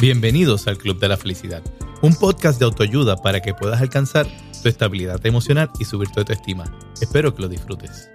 [0.00, 1.62] Bienvenidos al Club de la Felicidad,
[2.02, 4.26] un podcast de autoayuda para que puedas alcanzar
[4.60, 6.64] tu estabilidad emocional y subir tu autoestima.
[7.00, 8.10] Espero que lo disfrutes.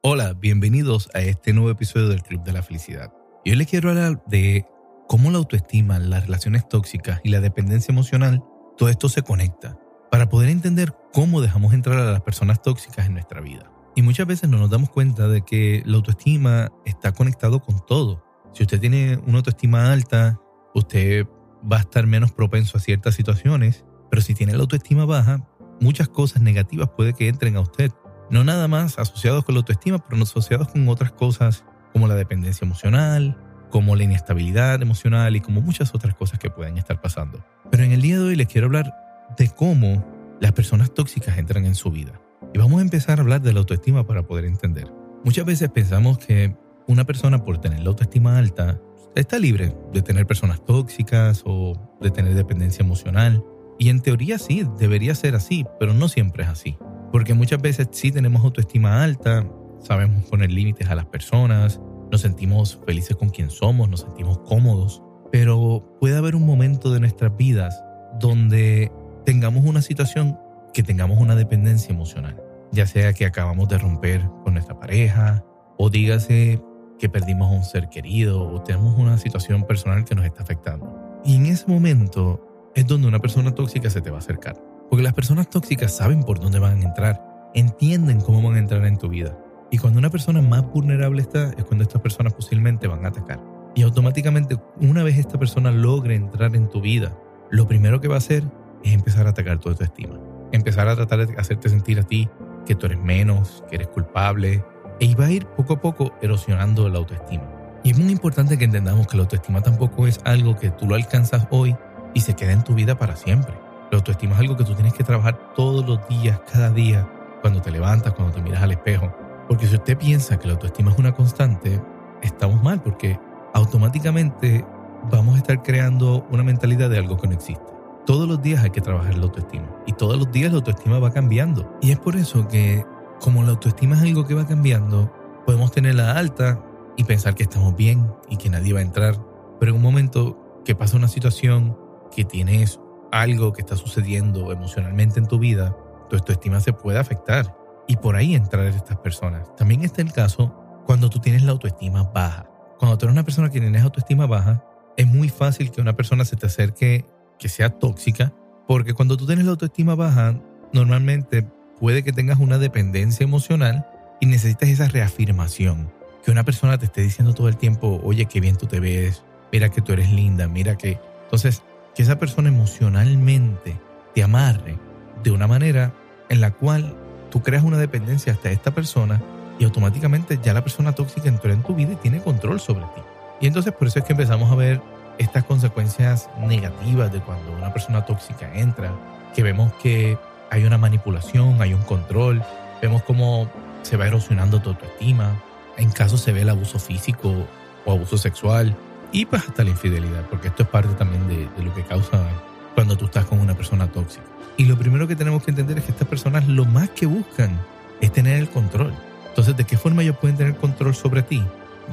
[0.00, 3.12] Hola, bienvenidos a este nuevo episodio del Club de la Felicidad.
[3.44, 4.66] Y hoy les quiero hablar de
[5.06, 8.42] cómo la autoestima, las relaciones tóxicas y la dependencia emocional,
[8.78, 9.78] todo esto se conecta
[10.10, 13.70] para poder entender cómo dejamos entrar a las personas tóxicas en nuestra vida.
[13.94, 18.24] Y muchas veces no nos damos cuenta de que la autoestima está conectado con todo.
[18.52, 20.40] Si usted tiene una autoestima alta,
[20.74, 21.26] usted
[21.70, 25.46] va a estar menos propenso a ciertas situaciones, pero si tiene la autoestima baja,
[25.80, 27.92] muchas cosas negativas puede que entren a usted.
[28.30, 32.14] No nada más asociados con la autoestima, pero no asociados con otras cosas como la
[32.14, 33.36] dependencia emocional,
[33.70, 37.44] como la inestabilidad emocional y como muchas otras cosas que pueden estar pasando.
[37.70, 38.92] Pero en el día de hoy les quiero hablar
[39.36, 40.04] de cómo
[40.40, 42.20] las personas tóxicas entran en su vida.
[42.52, 44.92] Y vamos a empezar a hablar de la autoestima para poder entender.
[45.24, 46.56] Muchas veces pensamos que
[46.86, 48.80] una persona por tener la autoestima alta
[49.14, 53.44] está libre de tener personas tóxicas o de tener dependencia emocional.
[53.78, 56.76] Y en teoría sí, debería ser así, pero no siempre es así.
[57.12, 59.46] Porque muchas veces sí tenemos autoestima alta,
[59.80, 65.02] sabemos poner límites a las personas, nos sentimos felices con quien somos, nos sentimos cómodos,
[65.30, 67.80] pero puede haber un momento de nuestras vidas
[68.18, 68.90] donde
[69.24, 70.38] tengamos una situación
[70.72, 72.40] que tengamos una dependencia emocional,
[72.72, 75.44] ya sea que acabamos de romper con nuestra pareja
[75.76, 76.62] o dígase
[76.98, 81.20] que perdimos a un ser querido o tenemos una situación personal que nos está afectando.
[81.24, 84.56] Y en ese momento es donde una persona tóxica se te va a acercar.
[84.88, 88.84] Porque las personas tóxicas saben por dónde van a entrar, entienden cómo van a entrar
[88.84, 89.38] en tu vida.
[89.70, 93.40] Y cuando una persona más vulnerable está, es cuando estas personas posiblemente van a atacar.
[93.74, 97.16] Y automáticamente, una vez esta persona logre entrar en tu vida,
[97.50, 98.42] lo primero que va a hacer
[98.82, 100.18] es empezar a atacar tu autoestima
[100.52, 102.28] empezar a tratar de hacerte sentir a ti
[102.66, 104.64] que tú eres menos, que eres culpable,
[105.00, 107.44] e va a ir poco a poco erosionando la autoestima.
[107.82, 110.94] Y es muy importante que entendamos que la autoestima tampoco es algo que tú lo
[110.94, 111.74] alcanzas hoy
[112.12, 113.54] y se queda en tu vida para siempre.
[113.90, 117.08] La autoestima es algo que tú tienes que trabajar todos los días, cada día,
[117.40, 119.12] cuando te levantas, cuando te miras al espejo.
[119.48, 121.80] Porque si usted piensa que la autoestima es una constante,
[122.22, 123.18] estamos mal porque
[123.54, 124.64] automáticamente
[125.10, 128.70] vamos a estar creando una mentalidad de algo que no existe todos los días hay
[128.70, 129.68] que trabajar la autoestima.
[129.86, 131.70] Y todos los días la autoestima va cambiando.
[131.80, 132.84] Y es por eso que,
[133.20, 135.12] como la autoestima es algo que va cambiando,
[135.46, 136.62] podemos tenerla alta
[136.96, 139.16] y pensar que estamos bien y que nadie va a entrar.
[139.58, 141.76] Pero en un momento que pasa una situación,
[142.14, 142.80] que tienes
[143.12, 145.76] algo que está sucediendo emocionalmente en tu vida,
[146.08, 147.56] tu autoestima se puede afectar.
[147.86, 149.54] Y por ahí entrar estas personas.
[149.56, 150.54] También está el caso
[150.86, 152.46] cuando tú tienes la autoestima baja.
[152.78, 154.64] Cuando tú eres una persona que tienes autoestima baja,
[154.96, 157.04] es muy fácil que una persona se te acerque
[157.40, 158.32] que sea tóxica,
[158.68, 160.36] porque cuando tú tienes la autoestima baja,
[160.72, 161.44] normalmente
[161.80, 163.86] puede que tengas una dependencia emocional
[164.20, 165.90] y necesitas esa reafirmación.
[166.24, 169.24] Que una persona te esté diciendo todo el tiempo, oye, qué bien tú te ves,
[169.50, 171.00] mira que tú eres linda, mira que...
[171.24, 171.62] Entonces,
[171.94, 173.80] que esa persona emocionalmente
[174.14, 174.78] te amarre
[175.24, 175.92] de una manera
[176.28, 176.94] en la cual
[177.30, 179.20] tú creas una dependencia hasta esta persona
[179.58, 183.02] y automáticamente ya la persona tóxica entró en tu vida y tiene control sobre ti.
[183.40, 184.80] Y entonces por eso es que empezamos a ver
[185.20, 188.90] estas consecuencias negativas de cuando una persona tóxica entra,
[189.34, 190.18] que vemos que
[190.50, 192.42] hay una manipulación, hay un control,
[192.80, 193.48] vemos cómo
[193.82, 195.38] se va erosionando tu autoestima,
[195.76, 197.46] en casos se ve el abuso físico
[197.84, 198.74] o abuso sexual
[199.12, 202.26] y pues hasta la infidelidad, porque esto es parte también de, lo que causa
[202.74, 204.24] cuando tú estás con una persona tóxica.
[204.56, 207.60] Y lo primero que tenemos que entender es que estas personas lo más que buscan
[208.00, 208.94] es tener el control.
[209.28, 211.44] Entonces, ¿de qué forma ellos pueden tener control sobre ti?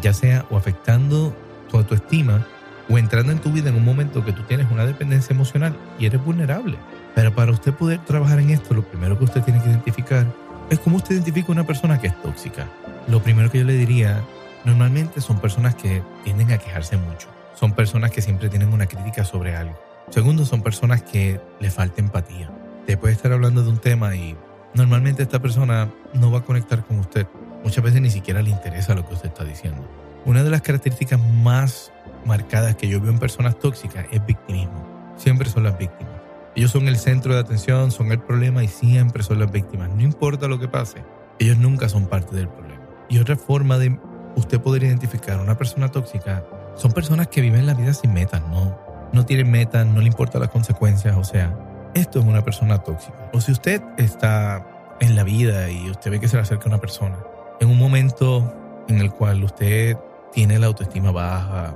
[0.02, 1.36] Ya sea o afectando
[1.70, 2.46] tu autoestima
[2.90, 6.06] o entrando en tu vida en un momento que tú tienes una dependencia emocional y
[6.06, 6.78] eres vulnerable.
[7.16, 10.26] Pero para usted poder trabajar en esto, lo primero que usted tiene que identificar
[10.70, 12.68] es cómo usted identifica una persona que es tóxica.
[13.08, 14.22] Lo primero que yo le diría,
[14.66, 17.28] normalmente son personas que tienden a quejarse mucho.
[17.56, 19.78] Son personas que siempre tienen una crítica sobre algo.
[20.10, 22.50] Segundo, son personas que le falta empatía.
[22.86, 24.38] Te puede estar hablando de un tema y
[24.74, 27.28] normalmente esta persona no va a conectar con usted.
[27.64, 29.86] Muchas veces ni siquiera le interesa lo que usted está diciendo.
[30.26, 31.92] Una de las características más
[32.26, 34.86] marcadas que yo veo en personas tóxicas es victimismo.
[35.18, 36.14] Siempre son las víctimas.
[36.56, 39.90] Ellos son el centro de atención, son el problema y siempre son las víctimas.
[39.90, 41.04] No importa lo que pase,
[41.40, 42.82] ellos nunca son parte del problema.
[43.10, 44.00] Y otra forma de
[44.36, 46.44] usted poder identificar a una persona tóxica
[46.76, 48.78] son personas que viven la vida sin metas, no,
[49.14, 51.16] no tienen metas, no le importan las consecuencias.
[51.16, 51.56] O sea,
[51.94, 53.30] esto es una persona tóxica.
[53.34, 54.66] O si usted está
[55.00, 57.18] en la vida y usted ve que se le acerca una persona
[57.60, 58.54] en un momento
[58.88, 59.98] en el cual usted
[60.32, 61.76] tiene la autoestima baja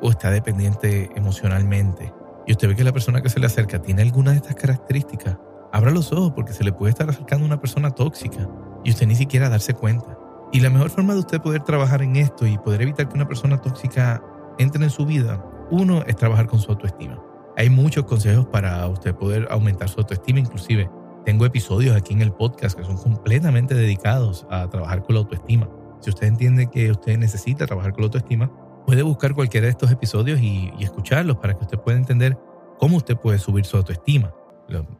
[0.00, 2.12] o está dependiente emocionalmente
[2.46, 5.36] y usted ve que la persona que se le acerca tiene alguna de estas características,
[5.72, 8.48] abra los ojos porque se le puede estar acercando una persona tóxica
[8.84, 10.18] y usted ni siquiera darse cuenta.
[10.52, 13.28] Y la mejor forma de usted poder trabajar en esto y poder evitar que una
[13.28, 14.22] persona tóxica
[14.58, 17.22] entre en su vida, uno es trabajar con su autoestima.
[17.56, 20.90] Hay muchos consejos para usted poder aumentar su autoestima, inclusive
[21.24, 25.68] tengo episodios aquí en el podcast que son completamente dedicados a trabajar con la autoestima.
[26.00, 28.50] Si usted entiende que usted necesita trabajar con la autoestima,
[28.90, 32.36] puede buscar cualquiera de estos episodios y, escucharlos para que usted pueda entender
[32.76, 34.34] cómo usted puede subir su autoestima.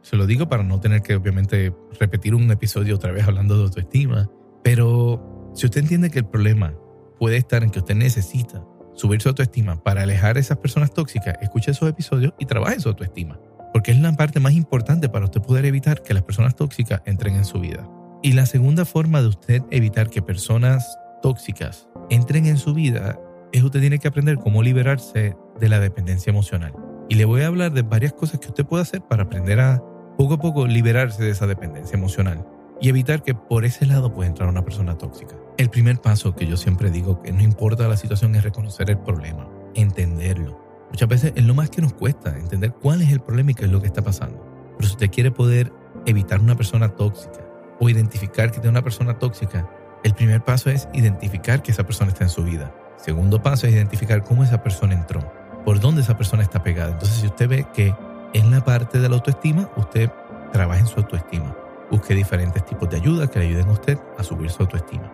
[0.01, 3.63] se lo digo para no tener que obviamente repetir un episodio otra vez hablando de
[3.63, 4.29] autoestima,
[4.63, 6.73] pero si usted entiende que el problema
[7.19, 11.35] puede estar en que usted necesita subir su autoestima para alejar a esas personas tóxicas,
[11.41, 13.41] escuche esos episodios y trabaje su autoestima,
[13.73, 17.35] porque es la parte más importante para usted poder evitar que las personas tóxicas entren
[17.35, 17.89] en su vida.
[18.23, 23.19] Y la segunda forma de usted evitar que personas tóxicas entren en su vida
[23.51, 26.73] es usted tiene que aprender cómo liberarse de la dependencia emocional.
[27.09, 29.83] Y le voy a hablar de varias cosas que usted puede hacer para aprender a
[30.17, 32.45] poco a poco liberarse de esa dependencia emocional
[32.79, 35.35] y evitar que por ese lado pueda entrar una persona tóxica.
[35.57, 38.97] El primer paso que yo siempre digo que no importa la situación es reconocer el
[38.97, 40.59] problema, entenderlo.
[40.89, 43.65] Muchas veces es lo más que nos cuesta entender cuál es el problema y qué
[43.65, 44.43] es lo que está pasando.
[44.77, 45.71] Pero si usted quiere poder
[46.05, 47.39] evitar una persona tóxica
[47.79, 49.69] o identificar que tiene una persona tóxica,
[50.03, 52.73] el primer paso es identificar que esa persona está en su vida.
[53.01, 55.21] Segundo paso es identificar cómo esa persona entró,
[55.65, 56.91] por dónde esa persona está pegada.
[56.91, 57.95] Entonces, si usted ve que
[58.33, 60.11] en la parte de la autoestima, usted
[60.53, 61.55] trabaja en su autoestima.
[61.89, 65.11] Busque diferentes tipos de ayuda que le ayuden a usted a subir su autoestima.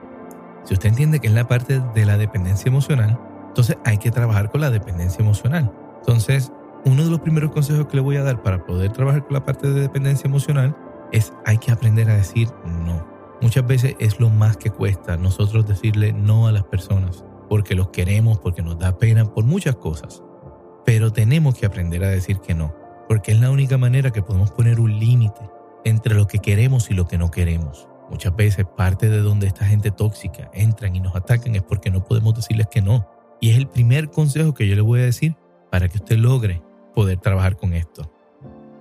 [0.66, 3.18] Si usted entiende que es la parte de la dependencia emocional,
[3.48, 5.72] entonces hay que trabajar con la dependencia emocional.
[6.00, 6.52] Entonces,
[6.84, 9.46] uno de los primeros consejos que le voy a dar para poder trabajar con la
[9.46, 10.76] parte de dependencia emocional
[11.14, 13.08] es hay que aprender a decir no.
[13.42, 17.24] Muchas veces es lo más que cuesta nosotros decirle no a las personas
[17.58, 20.22] porque los queremos, porque nos da pena, por muchas cosas.
[20.86, 22.76] Pero tenemos que aprender a decir que no,
[23.08, 25.42] porque es la única manera que podemos poner un límite
[25.84, 27.88] entre lo que queremos y lo que no queremos.
[28.12, 32.04] Muchas veces parte de donde esta gente tóxica entran y nos atacan es porque no
[32.04, 33.10] podemos decirles que no.
[33.42, 35.36] Y es el primer consejo que yo le voy a decir
[35.72, 36.62] para que usted logre
[36.94, 38.14] poder trabajar con esto.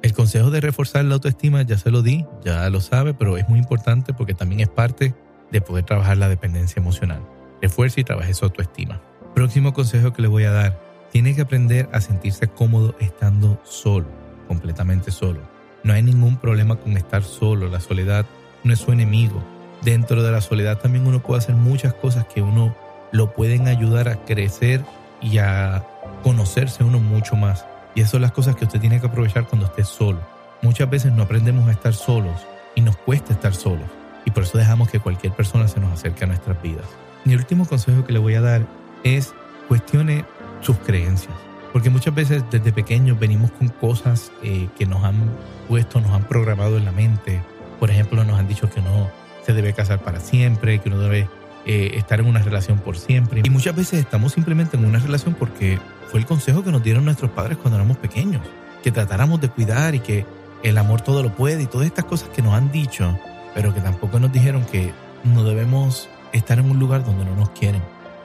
[0.03, 3.49] El consejo de reforzar la autoestima ya se lo di, ya lo sabe, pero es
[3.49, 5.15] muy importante porque también es parte
[5.51, 7.36] de poder trabajar la dependencia emocional
[7.67, 9.01] refuerce y trabaje su autoestima.
[9.35, 10.79] Próximo consejo que le voy a dar,
[11.11, 14.07] tiene que aprender a sentirse cómodo estando solo,
[14.47, 15.41] completamente solo.
[15.83, 18.25] No hay ningún problema con estar solo, la soledad
[18.63, 19.43] no es su enemigo.
[19.83, 22.75] Dentro de la soledad también uno puede hacer muchas cosas que uno
[23.11, 24.85] lo pueden ayudar a crecer
[25.21, 25.85] y a
[26.23, 27.65] conocerse uno mucho más.
[27.95, 30.21] Y esas son las cosas que usted tiene que aprovechar cuando esté solo.
[30.63, 33.89] Muchas veces no aprendemos a estar solos y nos cuesta estar solos.
[34.25, 36.87] Y por eso dejamos que cualquier persona se nos acerque a nuestras vidas.
[37.27, 38.65] Mi último consejo que le voy a dar
[39.03, 39.35] es
[39.67, 40.25] cuestione
[40.61, 41.35] sus creencias.
[41.73, 45.29] Porque muchas veces desde pequeños venimos con cosas eh, que nos han
[45.67, 47.43] puesto, nos han programado en la mente.
[47.81, 49.11] Por ejemplo, nos han dicho que no
[49.45, 51.29] se debe casar para siempre, que uno debe
[51.67, 53.43] eh, estar en una relación por siempre.
[53.45, 57.05] Y muchas veces estamos simplemente en una relación porque fue el consejo que nos dieron
[57.05, 58.43] nuestros padres cuando éramos pequeños.
[58.85, 60.25] Que tratáramos de cuidar y que
[60.63, 63.19] el amor todo lo puede y todas estas cosas que nos han dicho,
[63.53, 64.93] pero que tampoco nos dijeron que
[65.25, 67.83] no debemos estar en un lugar donde no nos quieren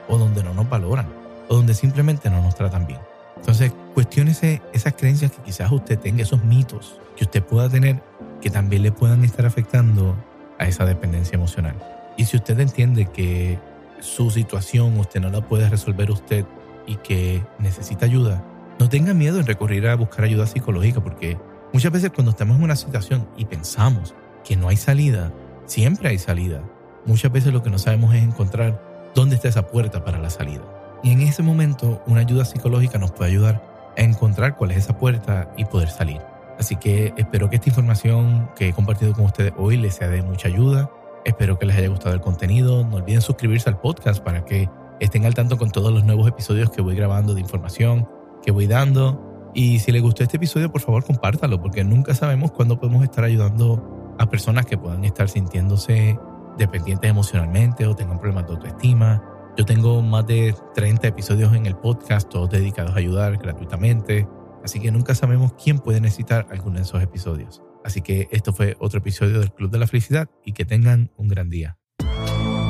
[0.08, 1.06] o donde no nos valoran
[1.48, 3.00] o donde simplemente no nos tratan bien.
[3.36, 8.02] Entonces, cuestionese esas creencias que quizás usted tenga, esos mitos que usted pueda tener
[8.40, 10.16] que también le puedan estar afectando
[10.58, 11.74] a esa dependencia emocional.
[12.16, 13.58] Y si usted entiende que
[14.00, 16.44] su situación usted no la puede resolver usted
[16.86, 18.44] y que necesita ayuda,
[18.78, 21.38] no tenga miedo en recurrir a buscar ayuda psicológica porque
[21.72, 25.32] muchas veces cuando estamos en una situación y pensamos que no hay salida,
[25.66, 26.62] siempre hay salida
[27.06, 28.80] muchas veces lo que no sabemos es encontrar
[29.14, 30.62] dónde está esa puerta para la salida.
[31.02, 33.62] Y en ese momento una ayuda psicológica nos puede ayudar
[33.96, 36.20] a encontrar cuál es esa puerta y poder salir.
[36.58, 40.22] Así que espero que esta información que he compartido con ustedes hoy les sea de
[40.22, 40.90] mucha ayuda.
[41.24, 42.84] Espero que les haya gustado el contenido.
[42.84, 44.68] No olviden suscribirse al podcast para que
[45.00, 48.08] estén al tanto con todos los nuevos episodios que voy grabando de información
[48.42, 49.50] que voy dando.
[49.54, 53.24] Y si les gustó este episodio, por favor, compártalo, porque nunca sabemos cuándo podemos estar
[53.24, 56.18] ayudando a personas que puedan estar sintiéndose
[56.58, 59.22] dependientes emocionalmente o tengan problemas de autoestima.
[59.56, 64.26] Yo tengo más de 30 episodios en el podcast, todos dedicados a ayudar gratuitamente.
[64.64, 67.62] Así que nunca sabemos quién puede necesitar alguno de esos episodios.
[67.84, 71.28] Así que esto fue otro episodio del Club de la Felicidad y que tengan un
[71.28, 71.78] gran día.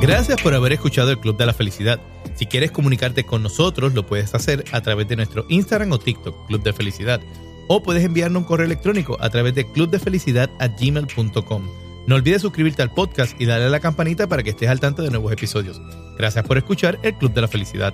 [0.01, 1.99] Gracias por haber escuchado el Club de la Felicidad.
[2.35, 6.47] Si quieres comunicarte con nosotros, lo puedes hacer a través de nuestro Instagram o TikTok,
[6.47, 7.21] Club de Felicidad.
[7.69, 11.82] O puedes enviarnos un correo electrónico a través de clubdefelicidad.gmail.com.
[12.07, 15.01] No olvides suscribirte al podcast y darle a la campanita para que estés al tanto
[15.03, 15.81] de nuevos episodios.
[16.17, 17.93] Gracias por escuchar el Club de la Felicidad.